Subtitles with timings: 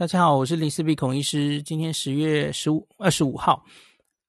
[0.00, 1.62] 大家好，我是林思碧孔医师。
[1.62, 3.62] 今天十月十五二十五号，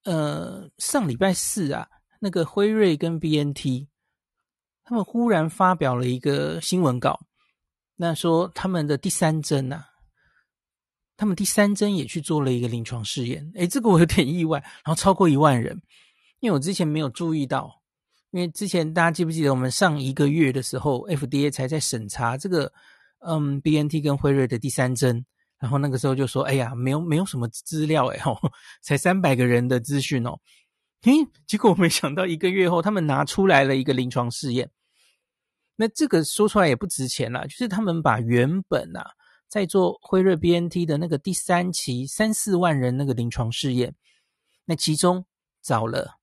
[0.04, 1.88] 呃，上礼拜四啊，
[2.20, 3.88] 那个辉瑞跟 BNT
[4.84, 7.22] 他们忽然发表了一个新闻稿，
[7.96, 9.86] 那说他们的第三针呐、啊，
[11.16, 13.50] 他们第三针也去做了一个临床试验。
[13.56, 15.82] 诶，这个我有点意外，然后超过一万人，
[16.42, 17.82] 因为我之前没有注意到，
[18.32, 22.74] 因为之前大家记不记得我们上一个月的时候，FDA 才在审查这个，
[23.20, 25.26] 嗯，BNT 跟辉瑞的第三针。
[25.62, 28.36] 然后那个时候就说：“哎呀，没有没有什么资料哎吼，
[28.82, 30.40] 才三百个人的资讯哦。”
[31.04, 31.12] 嘿，
[31.46, 34.72] 结果我没想到一个月后，他们拿出来了一个临床试验。
[35.76, 39.12] 那这个说出来也不值钱啦，就是他们把原本啊
[39.48, 43.96] 在做辉瑞 BNT 的那个第三期三四万人那个临床试验，
[44.66, 45.24] 那其中
[45.62, 46.18] 找了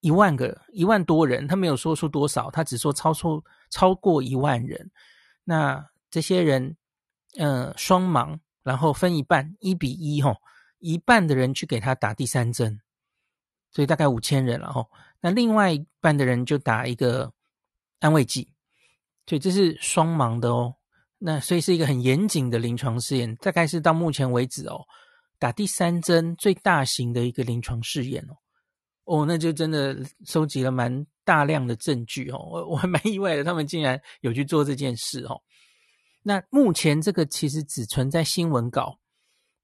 [0.00, 4.90] 一万个一万多人，他没有说出多少，他只说超出超过一万人。
[5.42, 6.76] 那这些人，
[7.36, 8.38] 呃，双盲。
[8.64, 10.34] 然后分一半，一比一吼，
[10.80, 12.80] 一半的人去给他打第三针，
[13.70, 14.90] 所以大概五千人了吼。
[15.20, 17.32] 那另外一半的人就打一个
[18.00, 18.48] 安慰剂，
[19.26, 20.74] 所以这是双盲的哦。
[21.18, 24.84] 那所以是一个很严谨的临床试验，大概是到目前为止哦，
[25.38, 28.36] 打第三针最大型的一个临床试验哦。
[29.04, 32.38] 哦，那就真的收集了蛮大量的证据哦。
[32.38, 35.40] 我我还蛮意外的，他们竟然有去做这件事哦。
[36.26, 38.98] 那目前这个其实只存在新闻稿，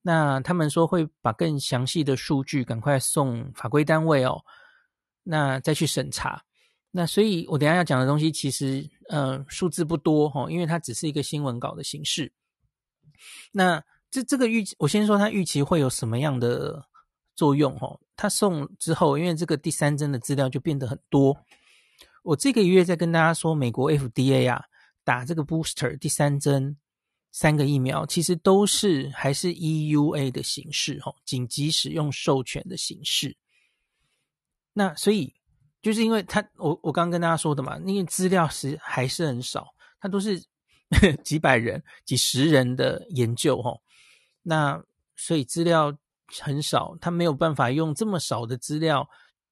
[0.03, 4.45] 那他们说会把更详细的数据赶快送法规单位哦，
[5.23, 6.45] 那再去审查。
[6.91, 12.31] 那所以我等下要讲的东西其实呃数字不多哈、哦，因为它只是一个新闻稿的形式。
[13.53, 16.85] 那这这个预，我先说它预期会有什么样的
[17.35, 17.99] 作用、哦？
[18.17, 21.35] 它送之后，因为这个第三针的资料就变得很多。
[22.23, 24.67] 我这个月在跟大家说，美国 FDA 啊。
[25.11, 26.77] 打这个 booster 第三针
[27.33, 33.37] 三个疫苗，其实都是还是 EUA 的形式哈，紧急使用授权的形式。
[34.73, 35.35] 那所以
[35.83, 40.41] 就是因为他，我我刚跟大家说的嘛，那个资料是还是很少，它都是
[41.25, 43.77] 几百人、几十人的研究哈。
[44.43, 44.81] 那
[45.17, 45.93] 所以资料
[46.39, 49.11] 很少，他没有办法用这么少的资料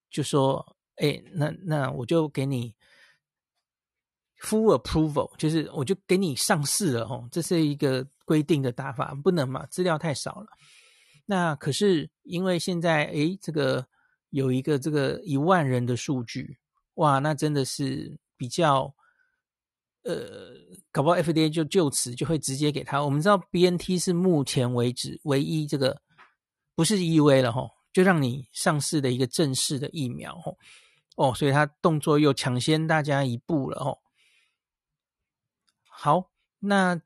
[0.09, 2.77] 就说，哎，那那我就给你。
[4.41, 10.47] Full approval 就是我就给你上市了哦，这是一个规定的打法，不能嘛，资料太少了。
[11.27, 13.85] 那可是因为现在诶，这个
[14.31, 16.57] 有一个这个一万人的数据，
[16.95, 18.95] 哇，那真的是比较
[20.05, 20.55] 呃，
[20.93, 23.05] 搞不好 FDA 就就此就会直接给他。
[23.05, 26.01] 我们知道 BNT 是目前为止唯一这个
[26.77, 30.57] 不是 EUA 了吼，就让你上市的一个正式的疫苗吼
[31.17, 33.99] 哦，所以他动作又抢先大家一步了吼。
[36.01, 37.03] 好，那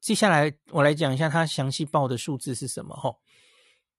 [0.00, 3.20] 接下来我来讲一下他详细报的数字是什么吼。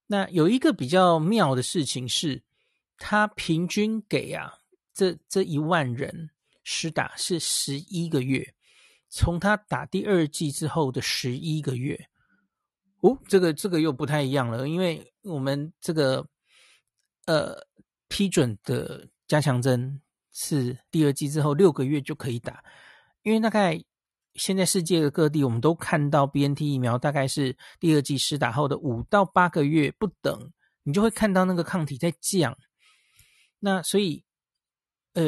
[0.08, 2.42] 那有一个比较妙的事情是，
[2.98, 4.52] 他平均给啊
[4.96, 6.32] 这这一万人
[6.64, 8.56] 施打是十一个月，
[9.10, 12.10] 从他打第二剂之后的十一个月。
[13.02, 16.28] 哦，这个这个又不太一样了，因为我们这个
[17.26, 17.56] 呃
[18.08, 22.64] 批准的加强针是第二剂之后六个月就可以打，
[23.22, 23.80] 因为大概。
[24.36, 30.52] 现在世界的各地，我们都看到 BNT 疫苗大概是第二剂施打后的五到八个月不等，
[30.84, 32.58] 你就会看到那个抗体在降。
[33.60, 34.24] 那所以，
[35.14, 35.24] 呃，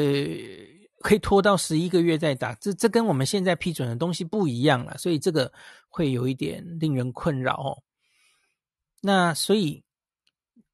[1.00, 5.52] 可以拖到十一个月再打，这这跟我们现在批准的东西不一样了，所以这个
[5.88, 7.82] 会有一点令人困扰哦。
[9.00, 9.82] 那所以，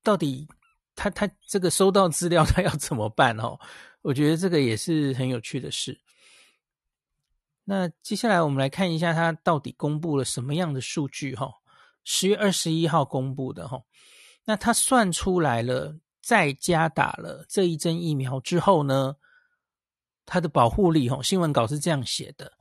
[0.02, 0.48] 到底
[0.96, 3.58] 他他这个收到资料他要怎么办哦？
[4.02, 5.98] 我觉得这个也是很有趣的事。
[7.64, 11.34] 那接下来我们来看一下，它到底公布了什么样的数据？
[11.34, 11.50] 哈，
[12.04, 13.82] 十月二十一号公布的哈。
[14.44, 19.16] 那它算出来了，在家打了这一针疫苗之后呢，
[20.26, 22.52] 它的保护力，哈，新闻稿是这样写的，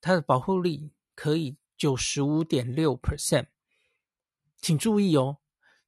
[0.00, 3.46] 它的保护力可以九十五点六 percent。
[4.62, 5.36] 请注意哦，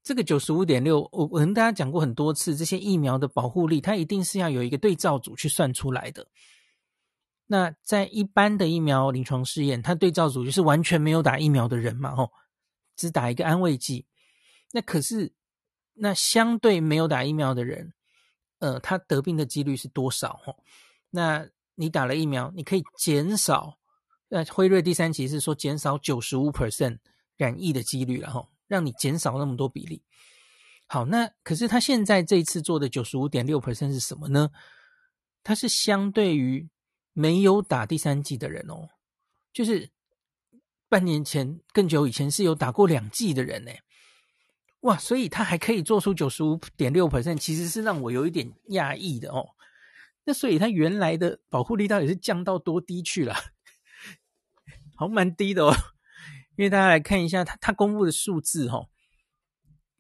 [0.03, 6.27] 这个九十五点六，我我跟大家讲过很多次，这些疫苗的保护力，它一定是要有一个对照组去算出来的。
[7.52, 12.31] 那在一般的疫苗临床试验，它对照组就是完全没有打疫苗的人嘛，吼，
[12.94, 14.06] 只打一个安慰剂。
[14.70, 15.32] 那可是，
[15.94, 17.93] 那相对没有打疫苗的人，
[18.61, 20.41] 呃，他得病的几率是多少？
[20.44, 20.62] 吼，
[21.11, 21.44] 那
[21.75, 23.81] 你打了疫苗，你可以减少，
[24.29, 26.99] 那辉瑞第三期是说减少九十五 percent
[27.37, 30.05] 染疫的几率了，吼，让你减少那么多比例。
[30.87, 34.50] 好，那可是他现在这一次做的九十五点六 percent 是什么呢？
[35.43, 36.69] 它是相对于。
[37.12, 38.89] 没有打第三剂的人哦，
[39.53, 39.91] 就是
[40.89, 43.73] 半年前更久以前是有打过两剂的人呢。
[44.81, 49.51] 哇，所以他还可以做出九十五点六 percent，其实是让我有一点讶异的哦。
[50.25, 53.35] 那所以他原来的保护力到底是降到多低去了？
[54.97, 55.75] 好，蛮低的哦。
[56.56, 58.89] 因为大家来看一下他他公布的数字哦，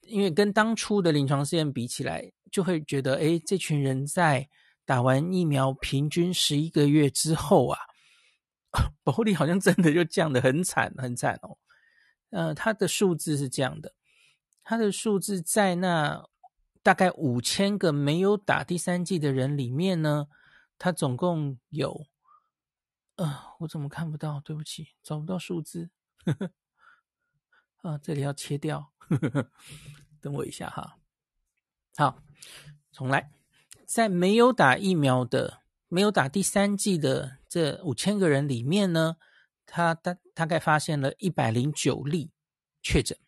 [0.02, 4.48] 因为跟当初的临床试验比起来，就会觉得诶，这群人在
[4.90, 7.78] 打完疫苗平均十一个月之后啊，
[9.04, 11.56] 保护力好像真的就降得很惨很惨哦。
[12.30, 13.94] 呃，他的数字是这样的。
[14.64, 16.28] 它的数字在那
[16.82, 20.26] 大概五千个没有打第三剂的人里面呢，
[20.76, 22.08] 它总共有，
[23.14, 24.40] 呃，我怎么看不到？
[24.40, 25.88] 对不起，找不到数字。
[26.24, 28.92] 呵 呵啊，这里要切掉，
[30.20, 30.98] 等我一下哈。
[31.96, 32.20] 好，
[32.90, 33.30] 重来，
[33.92, 39.16] 在没有打疫苗的、没有打第三剂的这五千个人里面呢，
[39.66, 42.30] 他大大概发现了一百零九例
[42.80, 43.18] 确诊。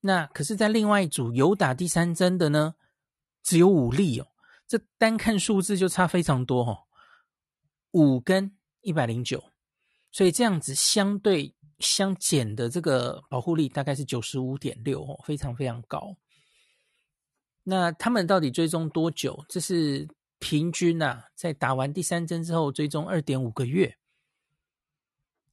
[0.00, 2.74] 那可是，在另外一组有打第三针的呢，
[3.44, 4.26] 只有五例哦。
[4.66, 6.78] 这单看数字就差非常多哦，
[7.92, 9.44] 五跟一百零九，
[10.10, 16.16] 所以这样子相对相减的这个保护力大概是九十五点六哦，非常非常高。
[17.64, 19.44] 那他们到底追踪多久？
[19.48, 20.06] 这是
[20.38, 23.96] 平均啊，在打完第三针之后追踪二点五个月。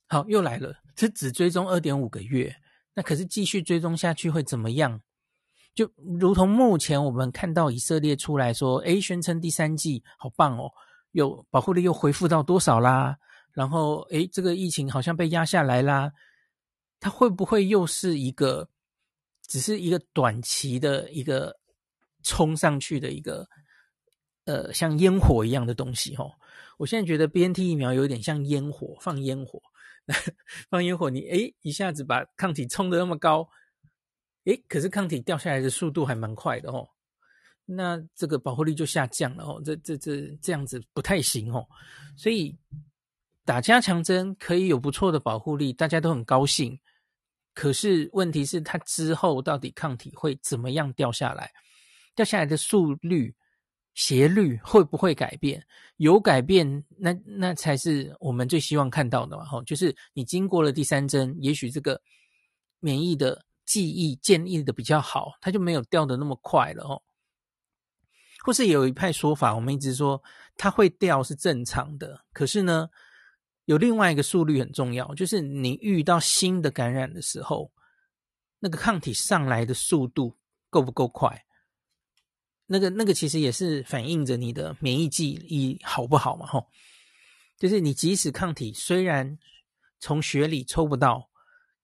[0.08, 2.56] 好，又来了，这只追踪二点五个月。
[2.94, 5.02] 那可是继续追踪下去会怎么样？
[5.74, 10.70] 就如同目前我们看到以色列出来说，诶，宣称第三季好棒哦，
[11.12, 13.18] 有保护力又恢复到多少啦？
[13.54, 16.12] 然后，诶，这个疫情好像被压下来啦。
[17.00, 18.70] 它会不会又是一个，
[19.48, 21.58] 只是一个短期的一个
[22.24, 23.48] 冲上去的一个，
[24.46, 26.16] 呃，像烟火一样的东西？
[26.16, 26.32] 哦，
[26.78, 29.62] 我现在觉得 BNT 疫苗有点像烟火，放烟火。
[30.70, 33.48] 放烟火你，你诶一下子把抗体冲得那么高，
[34.46, 36.90] 诶可是抗体掉下来的速度还蛮快的哦。
[37.66, 39.62] 那这个保护力就下降了哦。
[39.64, 41.66] 这这这这样子不太行哦。
[42.18, 42.58] 所以
[43.46, 46.78] 打加强针可以有不错的保护力，大家都很高兴。
[47.54, 51.52] 可是问题是，它之后到底抗体会怎么样掉下来？
[52.16, 53.36] 掉下来的速率？
[53.94, 55.62] 斜率会不会改变？
[55.98, 59.44] 有改变，那那才是我们最希望看到的嘛！
[59.44, 62.02] 吼，就是你经过了第三针，也许这个
[62.80, 67.04] 免疫的记忆建立的比较好，它就没有掉的那么快了哦。
[68.46, 70.24] 或是有一派说法，我们一直说
[70.56, 72.90] 它会掉是正常的，可是呢，
[73.66, 77.70] 有另外一个速率很重要，就是你遇到新的感染的时候，
[78.60, 80.38] 那个抗体上来的速度
[80.70, 81.44] 够不够快？
[82.74, 86.46] 那个那个其实也是反映着你的免疫记忆好不好嘛？
[86.46, 86.66] 吼，
[87.58, 89.38] 就是你即使抗体虽然
[90.00, 91.30] 从血里抽不到，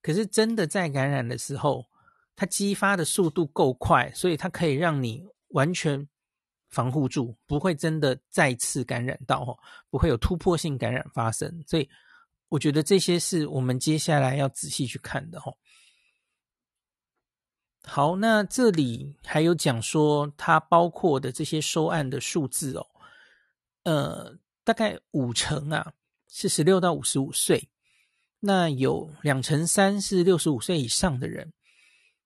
[0.01, 1.85] 可是真的在感染的时候，
[2.37, 6.07] 它激发的速度够快，所以它可以让你完全
[6.69, 9.59] 防护住，不会真的再次感染到，吼，
[9.89, 11.61] 不会有突破性感染发生。
[11.67, 11.89] 所以
[12.47, 15.57] 我觉得这些是我们接下来要仔细去看的，吼。
[17.89, 22.85] 好，那这里还有讲说，它包括的这些收案的数字哦，
[23.83, 25.93] 呃，大概五成啊
[26.29, 27.69] 是十六到五十五岁，
[28.41, 31.53] 那有两成三是六十五岁以上的人，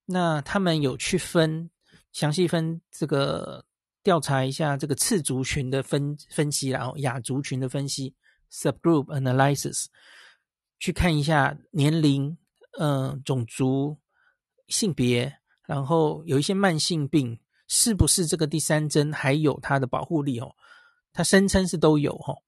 [0.06, 1.70] 那他们有去分
[2.12, 3.64] 详细分这个
[4.02, 8.16] 调查一下这个次族群的分分析，然后亚族群的分析
[8.52, 9.86] （subgroup analysis），
[10.80, 12.36] 去看一下年龄、
[12.80, 14.00] 嗯、呃，种族、
[14.68, 15.38] 性别。
[15.72, 20.54] 然后有一些慢性病，是不是这个第三针还有它的保护力哦？
[21.14, 22.44] 他声称是都有哦。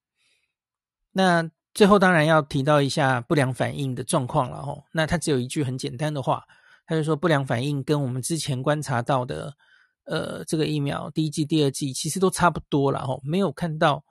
[1.13, 4.84] 那最后当然要提到一下不良反应的状况了哦。
[4.92, 6.44] 那他只有一句很简单的话，
[6.86, 9.56] 他就说不良反应跟我们之前观察到的，
[10.03, 14.03] 呃，这个疫苗第一剂、第二剂其实都差不多了哦，没有看到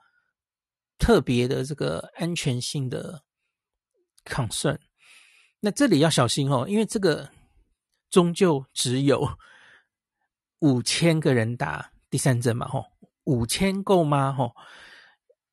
[0.97, 3.21] 特别的这个安全性的
[4.25, 4.79] concern。
[5.59, 7.29] 那这里要小心哦，因为这个。
[8.13, 9.27] 终究只有
[10.59, 12.67] 五千个人打第三针嘛？
[12.67, 12.85] 吼，
[13.23, 14.31] 五千够吗？
[14.31, 14.55] 吼，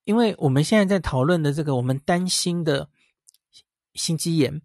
[0.04, 2.90] 因为我们现在在讨论的这个，我们担心的
[3.94, 4.60] 心肌炎，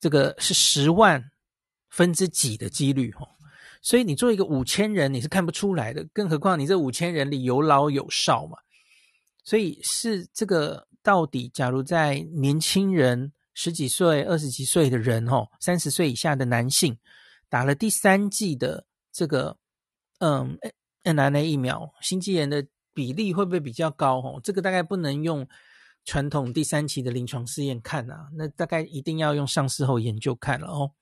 [0.00, 1.30] 这个是十万
[1.88, 3.12] 分之几的几率？
[3.12, 3.28] 吼，
[3.80, 8.58] 所以你做一个五千人，你是看不出来的，更何况你这五千人里有老有少嘛？
[9.44, 13.32] 所以是这个到底，假如在年轻人。
[13.58, 16.94] 十几岁、二十几岁的人，哦，三十岁以下的男性，
[17.48, 19.56] 打了第三剂的这个，
[20.18, 20.58] 嗯
[21.04, 24.18] ，mRNA 疫苗，心肌炎的比例会不会比较高？
[24.18, 25.48] 哦，这个大概不能用
[26.04, 30.92] 传统第三期的临床试验看啊，那大概一定要用上市后研究看了哦。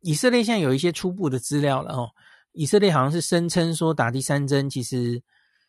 [0.00, 2.08] 以色列现在有一些初步的资料了哦，
[2.52, 5.22] 以色列好像是声称说打第三针其实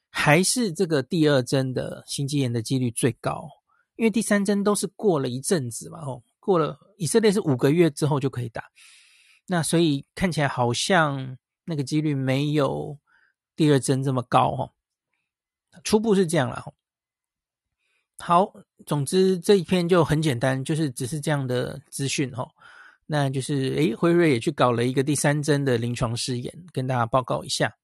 [0.09, 3.49] 还是这个第二针的心肌炎的几率最高，
[4.01, 8.63] 因为第三针都是过了一阵子嘛哦，过了以色列是五个月之后就可以打，
[9.45, 12.97] 那所以看起来好像那个几率没有
[13.55, 14.73] 第二针这么高哦，
[15.83, 16.73] 初步是这样了。
[18.17, 18.51] 好，
[18.87, 22.49] 总之这一篇就很简单，就是只是这样的资讯哦。
[23.05, 27.77] 那就是，诶，辉瑞也去搞了一个第三针的临床试验，跟大家报告一下。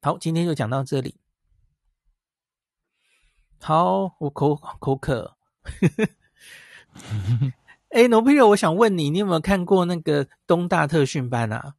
[0.00, 1.16] 好，今天就讲到这里。
[3.62, 5.36] 好，我口口渴。
[7.90, 11.74] 哎，Nobilo，我想问你，你有没有看过那个东大特训班啊？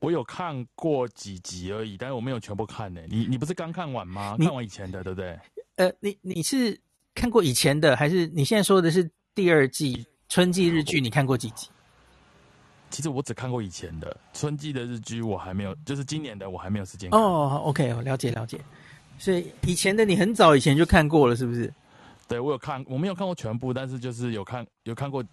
[0.00, 3.00] 我有看过几集而已，但是我没有全部看呢。
[3.08, 4.36] 你你不是刚看完吗？
[4.38, 5.38] 看完以前的，对不对？
[5.76, 6.78] 呃，你你是
[7.14, 10.06] 看过以前的，还是你现在说的是第二季？
[10.28, 11.68] 春季日剧你看过几集？
[12.90, 17.20] 其实我只看过以前的春季的日剧，我还没有，就是今年的我还没有时间看。
[17.20, 18.60] 哦，OK，我了解了解。
[19.18, 21.72] 所以以前的你很早以前就看过了，是不是？
[22.28, 25.24] 对，我有看，我没有看过全部，但是就是有看有看过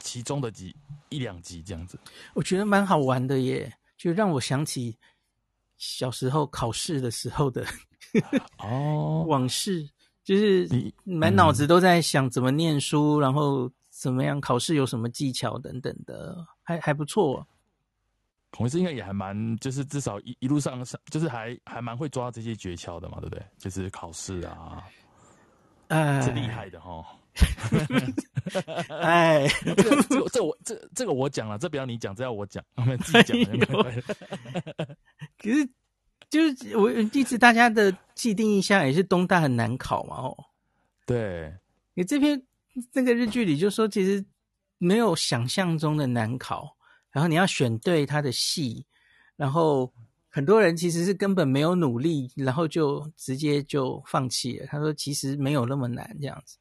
[0.00, 0.74] 其中的几
[1.08, 1.98] 一两集这样子。
[2.34, 4.96] 我觉得蛮好玩的耶，就让我想起
[5.78, 7.64] 小时候考试的时候的
[8.58, 9.88] 哦 往事，
[10.22, 10.68] 就是
[11.04, 13.70] 满脑子都在想怎么念书，然后。
[13.96, 14.40] 怎么样？
[14.40, 17.46] 考试有什么技巧等等的，还还不错。
[18.54, 23.42] 孔医师应该也还蛮，就是至少一一路上上，就是还还蛮会抓这些诀窍的嘛，对不对？
[23.58, 24.84] 就是考试啊，
[25.88, 27.04] 哎，是厉害的哈。
[29.00, 33.54] 哎，这个、这个、这我这这个我讲了，这不要你讲，这要我讲，我们自己讲。
[35.38, 35.68] 可是
[36.30, 40.36] 就是我一直大家的既定印象也是东大很难考嘛，哦，
[41.06, 41.52] 对，
[41.94, 42.40] 你这篇。
[42.92, 44.24] 那个日剧里就说，其实
[44.78, 46.73] 没有想象中的难考，
[47.14, 48.84] 然后你要选对他的戏，
[49.36, 49.92] 然后
[50.28, 54.66] 很多人其实是根本没有努力，然后就直接就放弃了。
[54.66, 56.58] 他说其实没有那么难这样子。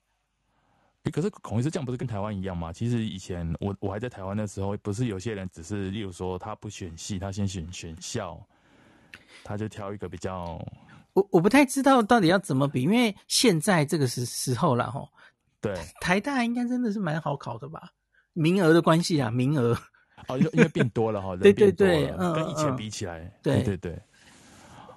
[1.05, 2.71] 欸，可是孔医师这样不是跟台湾一样吗？
[2.71, 8.39] 其实以前我我还在台湾的时候，不是有些人只是例如说他不选戏，他先选选校，
[9.43, 10.63] 他就挑一个比较。
[11.13, 15.09] 我我不太知道到底要怎么比，因为现在这个时时候了吼。
[15.59, 17.89] 对，台大应该真的是蛮好考的吧？
[18.33, 19.75] 名额的关系啊，名额
[20.27, 23.99] 哦，因为变多了哈，对对对，嗯，跟以前比起来，嗯、对对对。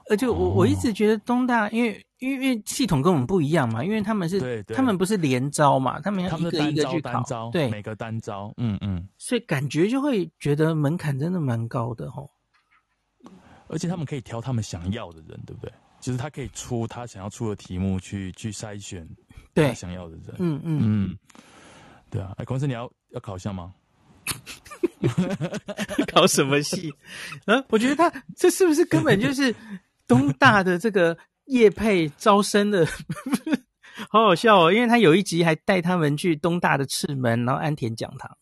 [0.09, 12.23] 而且我、哦、我一直觉得东大，因为因为系统跟我们不一样嘛，因为他们是，对对，他们不是连招嘛，他们要一个一个去考，单招，对，每个单招，嗯嗯，所以感觉就会觉得门槛真的蛮高的哈。
[13.68, 15.73] 而且他们可以挑他们想要的人，对不对？
[15.99, 19.04] 就是他可以出他想要出的题目去去筛选。
[19.52, 21.18] 对，想要的人，嗯嗯嗯，
[22.11, 23.75] 对啊，哎，公司，你要要考一下吗？
[26.12, 26.92] 考什么戏？
[27.47, 29.54] 啊，我觉得他这是不是根本就是
[30.06, 31.16] 东大的这个
[31.47, 32.87] 业配招生的，
[34.11, 34.73] 好好笑哦！
[34.73, 38.37] 因为他有一集还带他们去东大的赤门，然后安田讲堂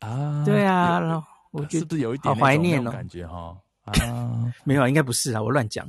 [0.00, 5.86] 啊，对啊，然后我觉得是不是有一点好怀念哦，感觉哈啊，没有，应该不是啊，我乱讲。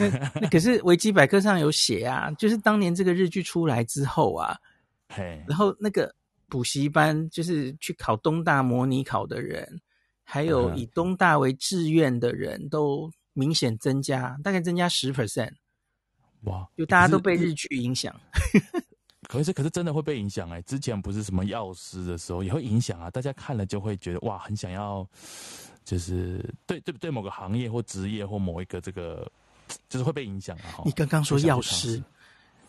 [0.00, 0.08] 那
[0.40, 4.58] 那可是维基百科上有写啊，就是当年这个日剧出来之后啊，
[5.08, 6.12] 嘿，然后那个
[6.48, 9.80] 补习班就是去考东大模拟考的人，
[10.22, 15.52] 还有以东大为志愿的人都明显增加，大概增加十 percent。
[16.42, 18.14] 哇，就大家都被日剧影响。
[19.28, 25.06] 可是可是真的会被影响哎，之前不是什么药师的时候也会影响啊，大家看了就会觉得哇，很想要，
[25.84, 29.30] 就是对对对某个行业或职业或某一个这个。
[29.88, 30.78] 就是会被影响啊！
[30.84, 32.00] 你刚刚说药师，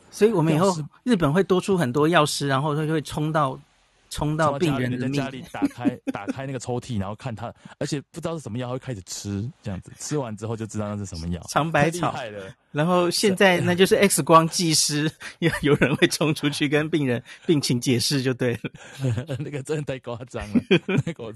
[0.09, 3.59] 所以我们以后日本会多出很多药师，然后他就会冲到
[4.09, 9.91] 冲到病人的家里，打开 打开那个抽屉，然后看他，而且不知道是什么药，会开始吃，这样子。
[9.99, 11.41] 吃完之后就知道那是什么药。
[11.49, 12.15] 长百草，
[12.71, 18.59] 然后现在那就是 X 光技师，有 有人会冲出去跟病人病情解释就对了。
[19.39, 20.61] 那个真的太夸张了，
[21.05, 21.33] 那个